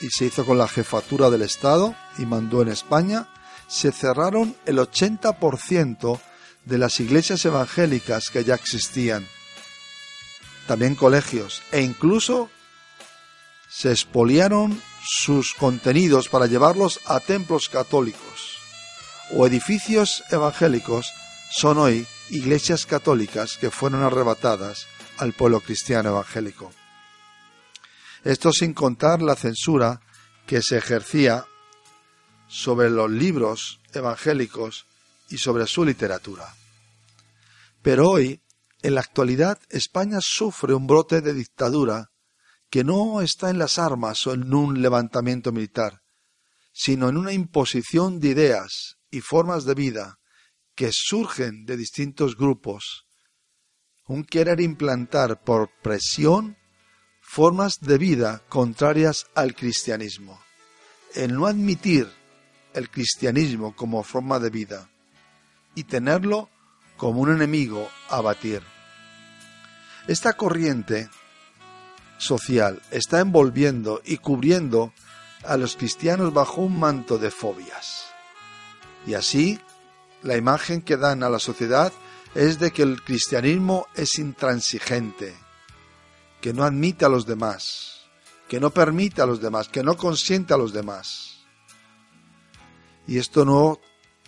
y 0.02 0.10
se 0.10 0.26
hizo 0.26 0.44
con 0.44 0.58
la 0.58 0.68
jefatura 0.68 1.30
del 1.30 1.42
Estado 1.42 1.94
y 2.18 2.26
mandó 2.26 2.60
en 2.60 2.68
España, 2.68 3.28
se 3.68 3.92
cerraron 3.92 4.56
el 4.66 4.78
80% 4.78 6.20
de 6.64 6.78
las 6.78 6.98
iglesias 7.00 7.44
evangélicas 7.44 8.30
que 8.30 8.44
ya 8.44 8.54
existían. 8.54 9.26
También 10.66 10.94
colegios 10.94 11.62
e 11.70 11.82
incluso 11.82 12.50
se 13.70 13.90
expoliaron 13.90 14.82
sus 15.06 15.54
contenidos 15.54 16.28
para 16.28 16.46
llevarlos 16.46 17.00
a 17.06 17.20
templos 17.20 17.68
católicos 17.68 18.58
o 19.30 19.46
edificios 19.46 20.24
evangélicos 20.30 21.12
son 21.50 21.78
hoy 21.78 22.06
iglesias 22.30 22.86
católicas 22.86 23.56
que 23.58 23.70
fueron 23.70 24.02
arrebatadas 24.02 24.86
al 25.18 25.32
pueblo 25.32 25.60
cristiano 25.60 26.10
evangélico. 26.10 26.72
Esto 28.24 28.52
sin 28.52 28.74
contar 28.74 29.22
la 29.22 29.36
censura 29.36 30.00
que 30.46 30.62
se 30.62 30.78
ejercía 30.78 31.44
sobre 32.48 32.90
los 32.90 33.10
libros 33.10 33.80
evangélicos 33.92 34.86
y 35.28 35.38
sobre 35.38 35.66
su 35.66 35.84
literatura. 35.84 36.54
Pero 37.82 38.10
hoy, 38.10 38.42
en 38.82 38.94
la 38.94 39.00
actualidad, 39.00 39.58
España 39.68 40.18
sufre 40.20 40.74
un 40.74 40.86
brote 40.86 41.20
de 41.20 41.34
dictadura 41.34 42.10
que 42.70 42.84
no 42.84 43.20
está 43.20 43.50
en 43.50 43.58
las 43.58 43.78
armas 43.78 44.26
o 44.26 44.34
en 44.34 44.52
un 44.52 44.82
levantamiento 44.82 45.52
militar, 45.52 46.02
sino 46.72 47.08
en 47.08 47.16
una 47.16 47.32
imposición 47.32 48.20
de 48.20 48.28
ideas 48.28 48.98
y 49.10 49.20
formas 49.20 49.64
de 49.64 49.74
vida 49.74 50.18
que 50.74 50.90
surgen 50.92 51.64
de 51.64 51.76
distintos 51.76 52.36
grupos, 52.36 53.06
un 54.06 54.24
querer 54.24 54.60
implantar 54.60 55.42
por 55.42 55.70
presión 55.82 56.56
formas 57.20 57.80
de 57.80 57.98
vida 57.98 58.42
contrarias 58.48 59.26
al 59.34 59.54
cristianismo, 59.54 60.40
el 61.14 61.34
no 61.34 61.46
admitir 61.46 62.17
el 62.78 62.90
cristianismo 62.90 63.74
como 63.74 64.02
forma 64.02 64.38
de 64.38 64.50
vida 64.50 64.88
y 65.74 65.84
tenerlo 65.84 66.48
como 66.96 67.20
un 67.20 67.32
enemigo 67.32 67.88
a 68.08 68.20
batir. 68.20 68.62
Esta 70.06 70.32
corriente 70.32 71.10
social 72.18 72.80
está 72.90 73.20
envolviendo 73.20 74.00
y 74.04 74.16
cubriendo 74.18 74.92
a 75.44 75.56
los 75.56 75.76
cristianos 75.76 76.32
bajo 76.32 76.62
un 76.62 76.78
manto 76.78 77.18
de 77.18 77.30
fobias. 77.30 78.06
Y 79.06 79.14
así, 79.14 79.60
la 80.22 80.36
imagen 80.36 80.82
que 80.82 80.96
dan 80.96 81.22
a 81.22 81.30
la 81.30 81.38
sociedad 81.38 81.92
es 82.34 82.58
de 82.58 82.70
que 82.70 82.82
el 82.82 83.02
cristianismo 83.02 83.86
es 83.94 84.18
intransigente, 84.18 85.34
que 86.40 86.52
no 86.52 86.64
admite 86.64 87.04
a 87.04 87.08
los 87.08 87.26
demás, 87.26 88.02
que 88.48 88.60
no 88.60 88.70
permite 88.70 89.22
a 89.22 89.26
los 89.26 89.40
demás, 89.40 89.68
que 89.68 89.82
no 89.82 89.96
consiente 89.96 90.54
a 90.54 90.56
los 90.56 90.72
demás. 90.72 91.27
Y 93.08 93.18
esto 93.18 93.46
no 93.46 93.80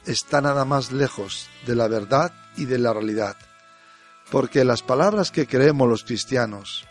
está 0.07 0.41
nada 0.41 0.65
más 0.65 0.91
lejos 0.91 1.49
de 1.67 1.77
la 1.77 1.87
verdad 1.87 2.33
y 2.57 2.65
de 2.65 2.79
la 2.79 2.95
realidad, 2.95 3.37
porque 4.31 4.65
las 4.65 4.83
palabras 4.83 5.31
que 5.31 5.47
creemos 5.47 5.89
los 5.89 6.03
cristianos, 6.03 6.87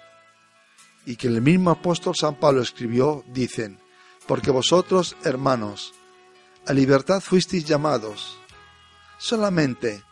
y 1.06 1.16
que 1.16 1.28
el 1.28 1.42
mismo 1.42 1.72
apóstol 1.72 2.16
San 2.16 2.36
Pablo 2.36 2.62
escribió, 2.62 3.24
dicen, 3.28 3.80
porque 4.28 4.52
vosotros, 4.52 5.18
hermanos, 5.24 5.94
a 6.68 6.74
libertad 6.74 7.20
fuisteis 7.22 7.66
llamados, 7.66 8.38
solamente 9.18 10.04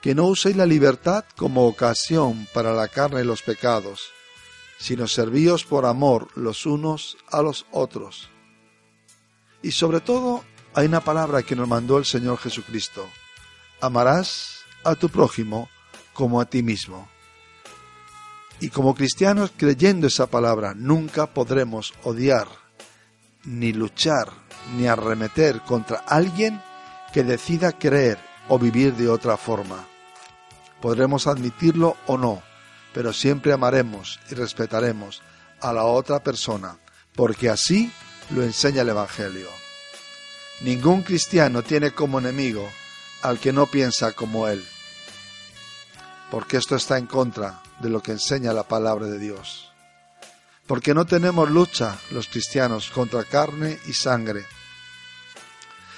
que 0.00 0.14
no 0.14 0.26
uséis 0.26 0.54
la 0.54 0.66
libertad 0.66 1.24
como 1.36 1.66
ocasión 1.66 2.46
para 2.54 2.72
la 2.72 2.86
carne 2.86 3.22
y 3.22 3.24
los 3.24 3.42
pecados, 3.42 4.10
sino 4.78 5.08
servíos 5.08 5.64
por 5.64 5.86
amor 5.86 6.28
los 6.36 6.66
unos 6.66 7.16
a 7.32 7.42
los 7.42 7.66
otros. 7.72 8.30
Y 9.62 9.72
sobre 9.72 10.00
todo 10.00 10.44
hay 10.74 10.86
una 10.86 11.00
palabra 11.00 11.42
que 11.42 11.54
nos 11.54 11.68
mandó 11.68 11.98
el 11.98 12.04
Señor 12.04 12.38
Jesucristo, 12.38 13.08
amarás 13.80 14.64
a 14.82 14.96
tu 14.96 15.08
prójimo 15.08 15.68
como 16.12 16.40
a 16.40 16.46
ti 16.46 16.62
mismo. 16.62 17.08
Y 18.60 18.70
como 18.70 18.94
cristianos, 18.94 19.52
creyendo 19.56 20.08
esa 20.08 20.26
palabra, 20.26 20.74
nunca 20.74 21.26
podremos 21.26 21.94
odiar, 22.02 22.48
ni 23.44 23.72
luchar, 23.72 24.32
ni 24.76 24.86
arremeter 24.86 25.60
contra 25.60 25.98
alguien 25.98 26.60
que 27.12 27.22
decida 27.22 27.72
creer 27.72 28.18
o 28.48 28.58
vivir 28.58 28.94
de 28.94 29.08
otra 29.08 29.36
forma. 29.36 29.86
Podremos 30.80 31.26
admitirlo 31.26 31.96
o 32.06 32.18
no, 32.18 32.42
pero 32.92 33.12
siempre 33.12 33.52
amaremos 33.52 34.18
y 34.30 34.34
respetaremos 34.34 35.22
a 35.60 35.72
la 35.72 35.84
otra 35.84 36.22
persona, 36.22 36.78
porque 37.14 37.48
así 37.48 37.92
lo 38.30 38.42
enseña 38.42 38.82
el 38.82 38.88
Evangelio. 38.88 39.63
Ningún 40.64 41.02
cristiano 41.02 41.62
tiene 41.62 41.90
como 41.90 42.18
enemigo 42.18 42.66
al 43.20 43.38
que 43.38 43.52
no 43.52 43.66
piensa 43.66 44.12
como 44.12 44.48
él. 44.48 44.64
porque 46.30 46.56
esto 46.56 46.74
está 46.74 46.96
en 46.96 47.06
contra 47.06 47.62
de 47.80 47.90
lo 47.90 48.02
que 48.02 48.12
enseña 48.12 48.54
la 48.54 48.64
palabra 48.66 49.06
de 49.06 49.18
Dios. 49.18 49.70
Porque 50.66 50.94
no 50.94 51.04
tenemos 51.04 51.50
lucha 51.50 51.98
los 52.10 52.28
cristianos 52.28 52.90
contra 52.90 53.24
carne 53.24 53.78
y 53.86 53.92
sangre, 53.92 54.46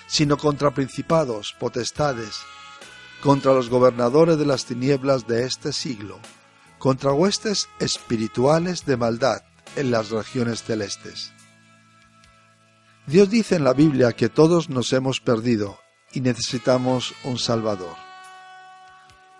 sino 0.08 0.36
contra 0.36 0.72
principados, 0.72 1.54
potestades, 1.58 2.40
contra 3.22 3.54
los 3.54 3.70
gobernadores 3.70 4.36
de 4.36 4.46
las 4.46 4.66
tinieblas 4.66 5.28
de 5.28 5.44
este 5.44 5.72
siglo, 5.72 6.18
contra 6.78 7.12
huestes 7.12 7.68
espirituales 7.78 8.84
de 8.84 8.96
maldad 8.96 9.42
en 9.76 9.92
las 9.92 10.10
regiones 10.10 10.64
celestes. 10.64 11.32
Dios 13.06 13.30
dice 13.30 13.54
en 13.54 13.62
la 13.62 13.72
Biblia 13.72 14.12
que 14.12 14.28
todos 14.28 14.68
nos 14.68 14.92
hemos 14.92 15.20
perdido 15.20 15.78
y 16.12 16.20
necesitamos 16.20 17.14
un 17.22 17.38
Salvador. 17.38 17.94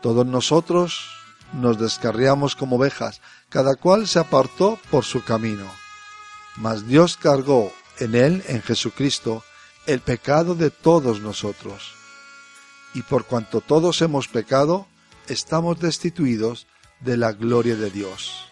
Todos 0.00 0.24
nosotros 0.24 1.10
nos 1.52 1.76
descarriamos 1.76 2.54
como 2.54 2.76
ovejas, 2.76 3.20
cada 3.48 3.74
cual 3.74 4.06
se 4.06 4.20
apartó 4.20 4.78
por 4.88 5.04
su 5.04 5.24
camino. 5.24 5.66
Mas 6.56 6.86
Dios 6.86 7.16
cargó 7.16 7.72
en 7.98 8.14
él, 8.14 8.44
en 8.46 8.62
Jesucristo, 8.62 9.42
el 9.86 9.98
pecado 9.98 10.54
de 10.54 10.70
todos 10.70 11.20
nosotros. 11.20 11.92
Y 12.94 13.02
por 13.02 13.24
cuanto 13.24 13.60
todos 13.60 14.00
hemos 14.00 14.28
pecado, 14.28 14.86
estamos 15.26 15.80
destituidos 15.80 16.68
de 17.00 17.16
la 17.16 17.32
gloria 17.32 17.74
de 17.74 17.90
Dios. 17.90 18.44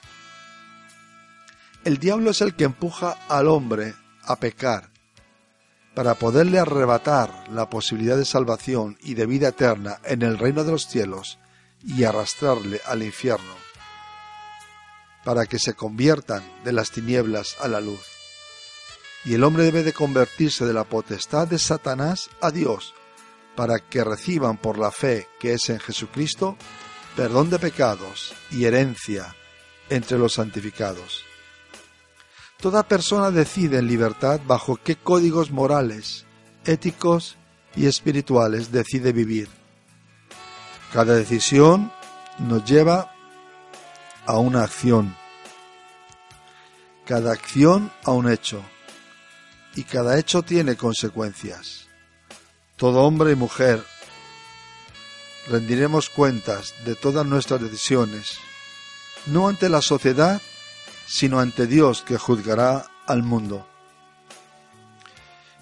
El 1.84 1.98
diablo 1.98 2.30
es 2.30 2.40
el 2.40 2.56
que 2.56 2.64
empuja 2.64 3.16
al 3.28 3.46
hombre 3.46 3.94
a 4.24 4.36
pecar, 4.36 4.90
para 5.94 6.14
poderle 6.14 6.58
arrebatar 6.58 7.48
la 7.50 7.70
posibilidad 7.70 8.16
de 8.16 8.24
salvación 8.24 8.98
y 9.00 9.14
de 9.14 9.26
vida 9.26 9.48
eterna 9.48 10.00
en 10.04 10.22
el 10.22 10.38
reino 10.38 10.64
de 10.64 10.72
los 10.72 10.86
cielos 10.86 11.38
y 11.86 12.04
arrastrarle 12.04 12.80
al 12.86 13.02
infierno, 13.02 13.54
para 15.24 15.46
que 15.46 15.58
se 15.58 15.74
conviertan 15.74 16.42
de 16.64 16.72
las 16.72 16.90
tinieblas 16.90 17.56
a 17.60 17.68
la 17.68 17.80
luz. 17.80 18.00
Y 19.24 19.34
el 19.34 19.44
hombre 19.44 19.64
debe 19.64 19.82
de 19.82 19.92
convertirse 19.92 20.66
de 20.66 20.74
la 20.74 20.84
potestad 20.84 21.48
de 21.48 21.58
Satanás 21.58 22.28
a 22.40 22.50
Dios, 22.50 22.94
para 23.54 23.78
que 23.78 24.02
reciban 24.02 24.56
por 24.56 24.78
la 24.78 24.90
fe 24.90 25.28
que 25.38 25.52
es 25.52 25.68
en 25.70 25.78
Jesucristo 25.78 26.56
perdón 27.16 27.48
de 27.48 27.60
pecados 27.60 28.34
y 28.50 28.64
herencia 28.64 29.36
entre 29.88 30.18
los 30.18 30.34
santificados. 30.34 31.24
Toda 32.64 32.88
persona 32.88 33.30
decide 33.30 33.76
en 33.80 33.88
libertad 33.88 34.40
bajo 34.46 34.78
qué 34.82 34.96
códigos 34.96 35.50
morales, 35.50 36.24
éticos 36.64 37.36
y 37.76 37.84
espirituales 37.84 38.72
decide 38.72 39.12
vivir. 39.12 39.50
Cada 40.90 41.14
decisión 41.14 41.92
nos 42.38 42.64
lleva 42.64 43.12
a 44.24 44.38
una 44.38 44.64
acción, 44.64 45.14
cada 47.04 47.32
acción 47.32 47.92
a 48.02 48.12
un 48.12 48.30
hecho, 48.30 48.62
y 49.74 49.84
cada 49.84 50.18
hecho 50.18 50.40
tiene 50.40 50.74
consecuencias. 50.74 51.88
Todo 52.76 53.02
hombre 53.02 53.32
y 53.32 53.36
mujer 53.36 53.84
rendiremos 55.48 56.08
cuentas 56.08 56.72
de 56.86 56.94
todas 56.94 57.26
nuestras 57.26 57.60
decisiones, 57.60 58.38
no 59.26 59.48
ante 59.48 59.68
la 59.68 59.82
sociedad, 59.82 60.40
sino 61.06 61.40
ante 61.40 61.66
Dios 61.66 62.02
que 62.02 62.18
juzgará 62.18 62.86
al 63.06 63.22
mundo. 63.22 63.66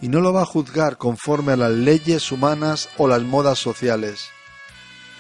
Y 0.01 0.09
no 0.09 0.21
lo 0.21 0.33
va 0.33 0.43
a 0.43 0.47
juzgar 0.47 0.99
conforme 0.99 1.53
a 1.53 1.57
las 1.57 1.71
leyes 1.71 2.33
humanas 2.33 2.89
o 2.99 3.07
las 3.07 3.23
modas 3.23 3.59
sociales. 3.59 4.31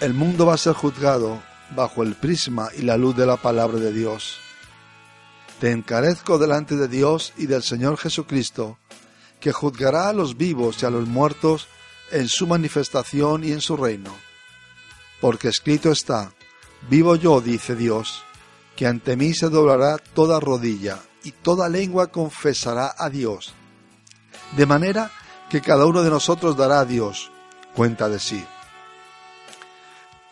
El 0.01 0.15
mundo 0.15 0.47
va 0.47 0.55
a 0.55 0.59
ser 0.59 0.73
juzgado 0.73 1.43
bajo 1.77 2.03
el 2.03 2.15
prisma 2.15 2.69
y 2.77 2.83
la 2.83 2.97
luz 2.97 3.17
de 3.17 3.27
la 3.27 3.37
palabra 3.37 3.79
de 3.79 3.93
Dios. 3.93 4.39
Te 5.61 5.71
encarezco 5.71 6.39
delante 6.39 6.77
de 6.77 6.89
Dios 6.89 7.33
y 7.37 7.47
del 7.47 7.63
Señor 7.63 7.97
Jesucristo, 7.97 8.79
que 9.39 9.53
juzgará 9.53 10.09
a 10.09 10.13
los 10.13 10.37
vivos 10.37 10.83
y 10.83 10.87
a 10.87 10.91
los 10.91 11.07
muertos 11.07 11.69
en 12.11 12.29
su 12.29 12.47
manifestación 12.47 13.45
y 13.45 13.53
en 13.53 13.61
su 13.61 13.77
reino 13.77 14.13
porque 15.23 15.47
escrito 15.47 15.93
está, 15.93 16.35
vivo 16.91 17.15
yo, 17.15 17.41
dice 17.41 17.77
Dios, 17.77 18.25
que 18.77 18.87
ante 18.87 19.17
mí 19.17 19.35
se 19.35 19.49
doblará 19.49 19.99
toda 19.99 20.41
rodilla 20.41 20.99
y 21.25 21.33
toda 21.33 21.69
lengua 21.69 22.09
confesará 22.09 22.95
a 22.97 23.11
Dios, 23.11 23.55
de 24.57 24.67
manera 24.67 25.11
que 25.51 25.61
cada 25.61 25.87
uno 25.87 26.03
de 26.03 26.11
nosotros 26.11 26.57
dará 26.57 26.81
a 26.81 26.85
Dios 26.85 27.31
cuenta 27.75 28.09
de 28.09 28.19
sí. 28.19 28.45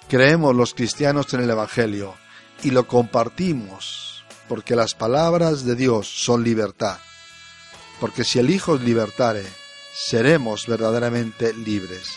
Creemos 0.08 0.56
los 0.56 0.74
cristianos 0.74 1.32
en 1.34 1.42
el 1.42 1.50
Evangelio 1.50 2.14
y 2.62 2.70
lo 2.70 2.86
compartimos 2.86 4.24
porque 4.48 4.74
las 4.74 4.94
palabras 4.94 5.64
de 5.64 5.76
Dios 5.76 6.08
son 6.08 6.42
libertad, 6.42 6.98
porque 8.00 8.24
si 8.24 8.40
el 8.40 8.50
Hijo 8.50 8.72
os 8.72 8.80
libertare, 8.80 9.44
seremos 9.94 10.66
verdaderamente 10.66 11.52
libres. 11.52 12.14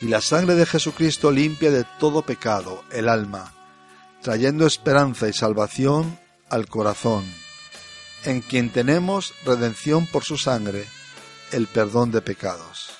Y 0.00 0.06
la 0.08 0.22
sangre 0.22 0.54
de 0.54 0.64
Jesucristo 0.64 1.30
limpia 1.30 1.70
de 1.70 1.84
todo 1.98 2.22
pecado 2.22 2.84
el 2.90 3.10
alma, 3.10 3.52
trayendo 4.22 4.66
esperanza 4.66 5.28
y 5.28 5.32
salvación 5.32 6.18
al 6.48 6.66
corazón, 6.68 7.24
en 8.24 8.40
quien 8.42 8.70
tenemos 8.70 9.34
redención 9.44 10.06
por 10.06 10.24
su 10.24 10.36
sangre, 10.36 10.86
el 11.52 11.66
perdón 11.66 12.10
de 12.10 12.20
pecados. 12.20 12.90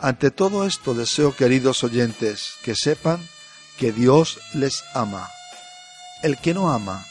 Ante 0.00 0.30
todo 0.30 0.64
esto 0.64 0.94
deseo, 0.94 1.34
queridos 1.34 1.82
oyentes, 1.82 2.54
que 2.62 2.76
sepan 2.76 3.20
que 3.76 3.92
Dios 3.92 4.38
les 4.54 4.84
ama. 4.94 5.28
El 6.22 6.38
que 6.38 6.54
no 6.54 6.70
ama 6.70 7.04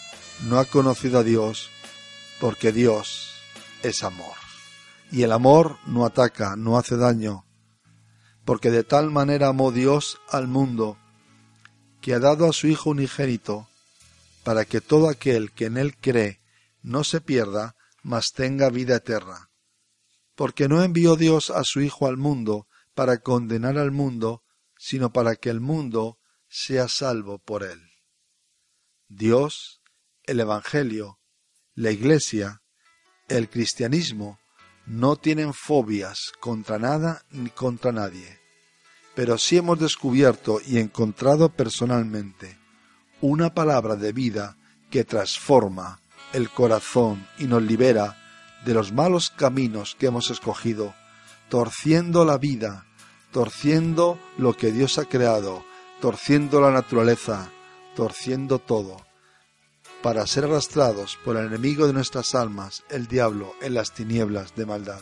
no 0.44 0.60
ha 0.60 0.66
conocido 0.66 1.20
a 1.20 1.24
Dios, 1.24 1.70
porque 2.40 2.72
Dios 2.72 3.32
es 3.84 4.04
amor. 4.04 4.36
Y 5.12 5.24
el 5.24 5.32
amor 5.32 5.78
no 5.86 6.06
ataca, 6.06 6.56
no 6.56 6.78
hace 6.78 6.96
daño, 6.96 7.46
porque 8.46 8.72
de 8.72 8.84
tal 8.84 9.12
manera 9.12 9.50
amó 9.50 9.72
Dios 9.72 10.20
al 10.30 10.48
mundo, 10.48 10.98
que 12.08 12.14
ha 12.14 12.20
dado 12.20 12.48
a 12.48 12.54
su 12.54 12.68
Hijo 12.68 12.92
unigénito, 12.92 13.68
para 14.46 14.64
que 14.64 14.80
todo 14.80 15.10
aquel 15.10 15.52
que 15.52 15.66
en 15.66 15.76
él 15.76 15.98
cree 15.98 16.40
no 16.82 17.04
se 17.04 17.20
pierda, 17.20 17.76
mas 18.02 18.32
tenga 18.32 18.70
vida 18.70 18.96
eterna. 18.96 19.50
Porque 20.34 20.70
no 20.70 20.82
envió 20.82 21.18
Dios 21.18 21.50
a 21.50 21.66
su 21.66 21.82
Hijo 21.82 22.08
al 22.08 22.16
mundo 22.16 22.66
para 22.96 23.18
condenar 23.18 23.78
al 23.78 23.92
mundo, 23.92 24.42
sino 24.78 25.12
para 25.12 25.36
que 25.36 25.50
el 25.50 25.60
mundo 25.60 26.18
sea 26.48 26.88
salvo 26.88 27.40
por 27.40 27.64
él. 27.64 27.82
Dios, 29.10 29.82
el 30.24 30.40
Evangelio, 30.40 31.20
la 31.76 31.92
Iglesia, 31.92 32.62
el 33.28 33.50
cristianismo, 33.50 34.40
no 34.86 35.18
tienen 35.18 35.54
fobias 35.54 36.32
contra 36.40 36.80
nada 36.80 37.26
ni 37.32 37.50
contra 37.50 37.92
nadie, 37.92 38.40
pero 39.18 39.40
sí 39.40 39.58
hemos 39.58 39.80
descubierto 39.80 40.62
y 40.64 40.78
encontrado 40.78 41.50
personalmente 41.50 42.60
una 43.20 43.52
palabra 43.52 43.96
de 43.96 44.14
vida 44.14 44.58
que 44.92 45.06
transforma 45.06 46.00
el 46.34 46.52
corazón 46.52 47.28
y 47.40 47.46
nos 47.46 47.64
libera 47.64 48.16
de 48.64 48.76
los 48.76 48.94
malos 48.94 49.32
caminos 49.32 49.96
que 49.98 50.06
hemos 50.06 50.30
escogido, 50.30 50.94
torciendo 51.50 52.26
la 52.26 52.38
vida, 52.38 52.86
torciendo 53.32 54.20
lo 54.38 54.54
que 54.56 54.72
Dios 54.72 55.00
ha 55.00 55.06
creado, 55.06 55.66
torciendo 56.00 56.62
la 56.62 56.70
naturaleza, 56.70 57.50
torciendo 57.96 58.60
todo 58.60 58.98
para 60.04 60.28
ser 60.28 60.44
arrastrados 60.44 61.18
por 61.26 61.38
el 61.38 61.48
enemigo 61.48 61.88
de 61.88 61.94
nuestras 61.94 62.36
almas, 62.36 62.84
el 62.92 63.08
diablo, 63.08 63.56
en 63.64 63.74
las 63.74 63.96
tinieblas 63.96 64.56
de 64.56 64.68
maldad. 64.68 65.02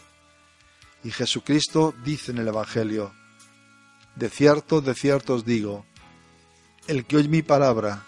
Y 1.03 1.11
Jesucristo 1.11 1.93
dice 2.05 2.31
en 2.31 2.37
el 2.37 2.47
Evangelio, 2.47 3.11
De 4.15 4.29
cierto, 4.29 4.81
de 4.81 4.93
cierto 4.93 5.35
os 5.35 5.45
digo, 5.45 5.85
el 6.87 7.05
que 7.05 7.17
oye 7.17 7.27
mi 7.27 7.41
palabra 7.41 8.03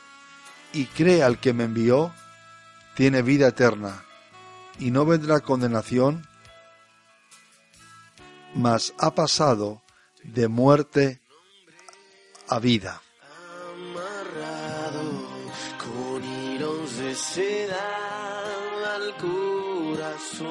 y 0.73 0.85
cree 0.85 1.23
al 1.23 1.39
que 1.39 1.53
me 1.53 1.65
envió, 1.65 2.13
tiene 2.95 3.21
vida 3.21 3.49
eterna, 3.49 4.03
y 4.79 4.91
no 4.91 5.05
vendrá 5.05 5.39
condenación, 5.39 6.27
mas 8.55 8.93
ha 8.97 9.13
pasado 9.13 9.81
de 10.23 10.47
muerte 10.47 11.21
a 12.47 12.59
vida. 12.59 13.01
se 17.17 17.67
da 17.67 18.95
al 18.95 19.17
corazón. 19.17 20.47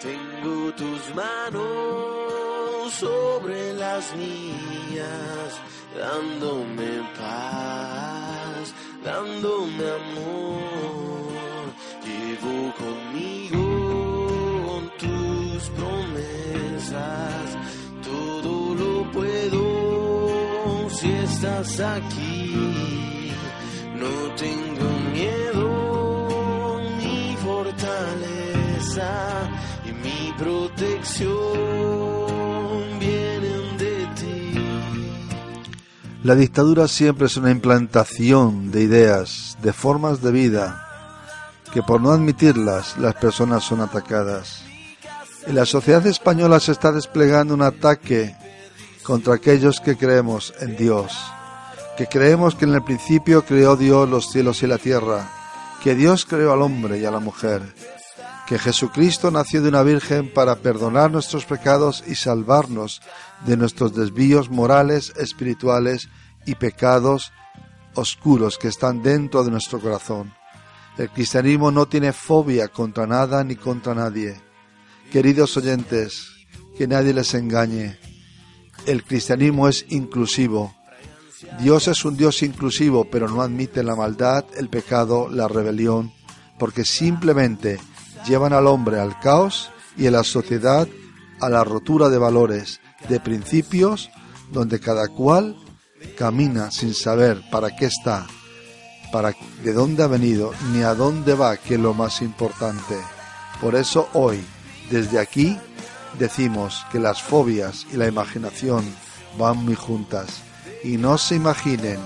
Tengo 0.00 0.74
tus 0.74 1.14
manos 1.14 2.39
sobre 2.88 3.74
las 3.74 4.14
mías, 4.16 5.60
dándome 5.96 7.02
paz, 7.18 8.74
dándome 9.04 9.84
amor. 10.00 10.60
Llevo 12.04 12.72
conmigo 12.82 13.62
tus 14.98 15.68
promesas, 15.70 17.58
todo 18.02 18.74
lo 18.74 19.10
puedo 19.10 20.88
si 20.90 21.10
estás 21.10 21.80
aquí. 21.80 23.32
No 23.94 24.34
tengo 24.36 24.88
miedo, 25.12 26.80
mi 26.98 27.36
fortaleza 27.36 29.10
y 29.84 29.92
mi 29.92 30.32
protección 30.38 32.09
La 36.22 36.34
dictadura 36.34 36.86
siempre 36.86 37.26
es 37.28 37.38
una 37.38 37.50
implantación 37.50 38.70
de 38.70 38.82
ideas, 38.82 39.56
de 39.62 39.72
formas 39.72 40.20
de 40.20 40.30
vida, 40.30 40.86
que 41.72 41.82
por 41.82 42.02
no 42.02 42.10
admitirlas 42.10 42.98
las 42.98 43.14
personas 43.14 43.64
son 43.64 43.80
atacadas. 43.80 44.62
En 45.46 45.54
la 45.54 45.64
sociedad 45.64 46.06
española 46.06 46.60
se 46.60 46.72
está 46.72 46.92
desplegando 46.92 47.54
un 47.54 47.62
ataque 47.62 48.36
contra 49.02 49.34
aquellos 49.34 49.80
que 49.80 49.96
creemos 49.96 50.52
en 50.60 50.76
Dios, 50.76 51.16
que 51.96 52.06
creemos 52.06 52.54
que 52.54 52.66
en 52.66 52.74
el 52.74 52.84
principio 52.84 53.46
creó 53.46 53.76
Dios 53.76 54.06
los 54.06 54.30
cielos 54.30 54.62
y 54.62 54.66
la 54.66 54.76
tierra, 54.76 55.26
que 55.82 55.94
Dios 55.94 56.26
creó 56.26 56.52
al 56.52 56.60
hombre 56.60 56.98
y 56.98 57.06
a 57.06 57.10
la 57.10 57.20
mujer, 57.20 57.62
que 58.50 58.58
Jesucristo 58.58 59.30
nació 59.30 59.62
de 59.62 59.68
una 59.68 59.84
virgen 59.84 60.28
para 60.28 60.56
perdonar 60.56 61.12
nuestros 61.12 61.44
pecados 61.44 62.02
y 62.08 62.16
salvarnos 62.16 63.00
de 63.46 63.56
nuestros 63.56 63.94
desvíos 63.94 64.50
morales, 64.50 65.12
espirituales 65.16 66.08
y 66.46 66.56
pecados 66.56 67.30
oscuros 67.94 68.58
que 68.58 68.66
están 68.66 69.04
dentro 69.04 69.44
de 69.44 69.52
nuestro 69.52 69.78
corazón. 69.78 70.34
El 70.98 71.10
cristianismo 71.10 71.70
no 71.70 71.86
tiene 71.86 72.12
fobia 72.12 72.66
contra 72.66 73.06
nada 73.06 73.44
ni 73.44 73.54
contra 73.54 73.94
nadie. 73.94 74.40
Queridos 75.12 75.56
oyentes, 75.56 76.32
que 76.76 76.88
nadie 76.88 77.14
les 77.14 77.34
engañe. 77.34 78.00
El 78.84 79.04
cristianismo 79.04 79.68
es 79.68 79.86
inclusivo. 79.90 80.74
Dios 81.60 81.86
es 81.86 82.04
un 82.04 82.16
Dios 82.16 82.42
inclusivo, 82.42 83.04
pero 83.08 83.28
no 83.28 83.42
admite 83.42 83.84
la 83.84 83.94
maldad, 83.94 84.44
el 84.56 84.68
pecado, 84.68 85.28
la 85.28 85.46
rebelión, 85.46 86.12
porque 86.58 86.84
simplemente 86.84 87.78
llevan 88.30 88.52
al 88.52 88.68
hombre 88.68 89.00
al 89.00 89.18
caos 89.18 89.72
y 89.96 90.06
en 90.06 90.12
la 90.12 90.22
sociedad 90.22 90.86
a 91.40 91.48
la 91.48 91.64
rotura 91.64 92.08
de 92.08 92.18
valores, 92.18 92.80
de 93.08 93.18
principios, 93.18 94.08
donde 94.52 94.78
cada 94.78 95.08
cual 95.08 95.56
camina 96.16 96.70
sin 96.70 96.94
saber 96.94 97.42
para 97.50 97.74
qué 97.74 97.86
está, 97.86 98.28
para 99.10 99.34
de 99.64 99.72
dónde 99.72 100.04
ha 100.04 100.06
venido, 100.06 100.52
ni 100.72 100.82
a 100.82 100.94
dónde 100.94 101.34
va, 101.34 101.56
que 101.56 101.74
es 101.74 101.80
lo 101.80 101.92
más 101.92 102.22
importante. 102.22 102.96
Por 103.60 103.74
eso 103.74 104.08
hoy, 104.12 104.40
desde 104.90 105.18
aquí, 105.18 105.58
decimos 106.16 106.86
que 106.92 107.00
las 107.00 107.20
fobias 107.20 107.84
y 107.92 107.96
la 107.96 108.06
imaginación 108.06 108.84
van 109.38 109.64
muy 109.64 109.74
juntas. 109.74 110.42
Y 110.84 110.98
no 110.98 111.18
se 111.18 111.34
imaginen 111.34 111.98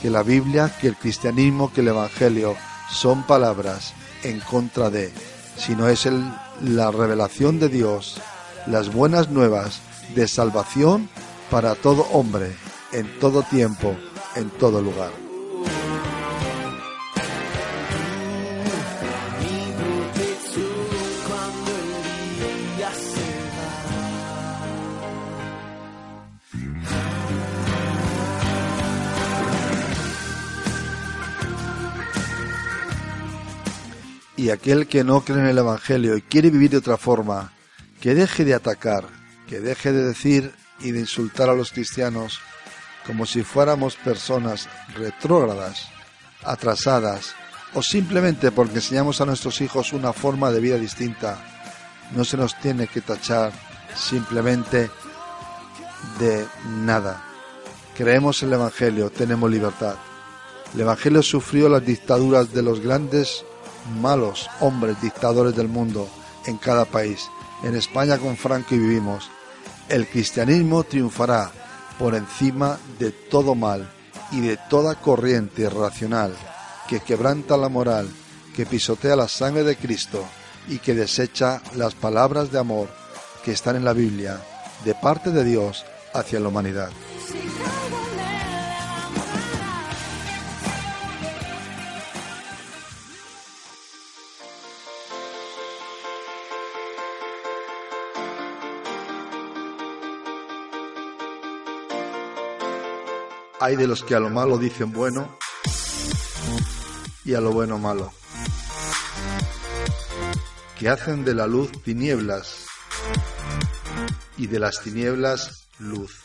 que 0.00 0.08
la 0.08 0.22
Biblia, 0.22 0.74
que 0.80 0.88
el 0.88 0.96
cristianismo, 0.96 1.70
que 1.74 1.82
el 1.82 1.88
Evangelio 1.88 2.56
son 2.90 3.24
palabras 3.24 3.92
en 4.22 4.40
contra 4.40 4.88
de, 4.88 5.12
sino 5.58 5.88
es 5.88 6.06
el- 6.06 6.32
la 6.62 6.90
revelación 6.90 7.58
de 7.58 7.68
Dios, 7.68 8.20
las 8.66 8.92
buenas 8.92 9.28
nuevas 9.30 9.80
de 10.14 10.26
salvación 10.28 11.08
para 11.50 11.74
todo 11.74 12.02
hombre, 12.12 12.56
en 12.92 13.18
todo 13.18 13.42
tiempo, 13.42 13.96
en 14.36 14.50
todo 14.50 14.80
lugar. 14.80 15.27
Y 34.38 34.50
aquel 34.50 34.86
que 34.86 35.02
no 35.02 35.22
cree 35.22 35.40
en 35.40 35.46
el 35.46 35.58
Evangelio 35.58 36.16
y 36.16 36.22
quiere 36.22 36.50
vivir 36.50 36.70
de 36.70 36.76
otra 36.76 36.96
forma, 36.96 37.52
que 38.00 38.14
deje 38.14 38.44
de 38.44 38.54
atacar, 38.54 39.04
que 39.48 39.58
deje 39.58 39.92
de 39.92 40.04
decir 40.04 40.54
y 40.78 40.92
de 40.92 41.00
insultar 41.00 41.50
a 41.50 41.54
los 41.54 41.72
cristianos 41.72 42.38
como 43.04 43.26
si 43.26 43.42
fuéramos 43.42 43.96
personas 43.96 44.68
retrógradas, 44.94 45.88
atrasadas, 46.44 47.34
o 47.74 47.82
simplemente 47.82 48.52
porque 48.52 48.76
enseñamos 48.76 49.20
a 49.20 49.26
nuestros 49.26 49.60
hijos 49.60 49.92
una 49.92 50.12
forma 50.12 50.52
de 50.52 50.60
vida 50.60 50.76
distinta. 50.76 51.36
No 52.14 52.24
se 52.24 52.36
nos 52.36 52.56
tiene 52.60 52.86
que 52.86 53.00
tachar 53.00 53.50
simplemente 53.96 54.88
de 56.20 56.46
nada. 56.84 57.24
Creemos 57.96 58.40
en 58.44 58.50
el 58.50 58.54
Evangelio, 58.54 59.10
tenemos 59.10 59.50
libertad. 59.50 59.96
El 60.74 60.82
Evangelio 60.82 61.24
sufrió 61.24 61.68
las 61.68 61.84
dictaduras 61.84 62.52
de 62.52 62.62
los 62.62 62.78
grandes 62.78 63.44
malos 64.00 64.48
hombres 64.60 65.00
dictadores 65.00 65.54
del 65.56 65.68
mundo 65.68 66.08
en 66.46 66.56
cada 66.56 66.84
país. 66.84 67.28
En 67.62 67.74
España 67.74 68.18
con 68.18 68.36
Franco 68.36 68.74
y 68.74 68.78
vivimos. 68.78 69.30
El 69.88 70.06
cristianismo 70.06 70.84
triunfará 70.84 71.50
por 71.98 72.14
encima 72.14 72.78
de 72.98 73.10
todo 73.10 73.54
mal 73.54 73.90
y 74.30 74.40
de 74.40 74.58
toda 74.68 74.94
corriente 74.94 75.68
racional 75.68 76.34
que 76.86 77.00
quebranta 77.00 77.56
la 77.56 77.68
moral, 77.68 78.08
que 78.54 78.66
pisotea 78.66 79.16
la 79.16 79.28
sangre 79.28 79.64
de 79.64 79.76
Cristo 79.76 80.24
y 80.68 80.78
que 80.78 80.94
desecha 80.94 81.62
las 81.74 81.94
palabras 81.94 82.52
de 82.52 82.58
amor 82.58 82.88
que 83.44 83.52
están 83.52 83.76
en 83.76 83.84
la 83.84 83.92
Biblia 83.92 84.40
de 84.84 84.94
parte 84.94 85.30
de 85.30 85.44
Dios 85.44 85.84
hacia 86.14 86.40
la 86.40 86.48
humanidad. 86.48 86.90
Hay 103.60 103.74
de 103.76 103.88
los 103.88 104.04
que 104.04 104.14
a 104.14 104.20
lo 104.20 104.30
malo 104.30 104.56
dicen 104.56 104.92
bueno 104.92 105.36
y 107.24 107.34
a 107.34 107.40
lo 107.40 107.50
bueno 107.50 107.78
malo, 107.78 108.12
que 110.78 110.88
hacen 110.88 111.24
de 111.24 111.34
la 111.34 111.46
luz 111.46 111.70
tinieblas 111.82 112.66
y 114.36 114.46
de 114.46 114.60
las 114.60 114.80
tinieblas 114.80 115.66
luz, 115.78 116.22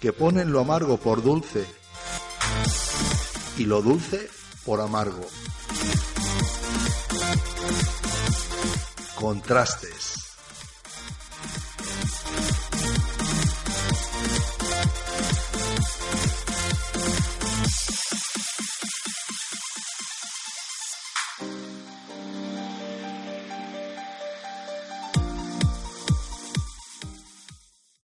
que 0.00 0.12
ponen 0.12 0.52
lo 0.52 0.60
amargo 0.60 0.96
por 0.98 1.22
dulce 1.22 1.66
y 3.56 3.64
lo 3.64 3.82
dulce 3.82 4.30
por 4.64 4.80
amargo. 4.80 5.26
Contrastes. 9.16 9.97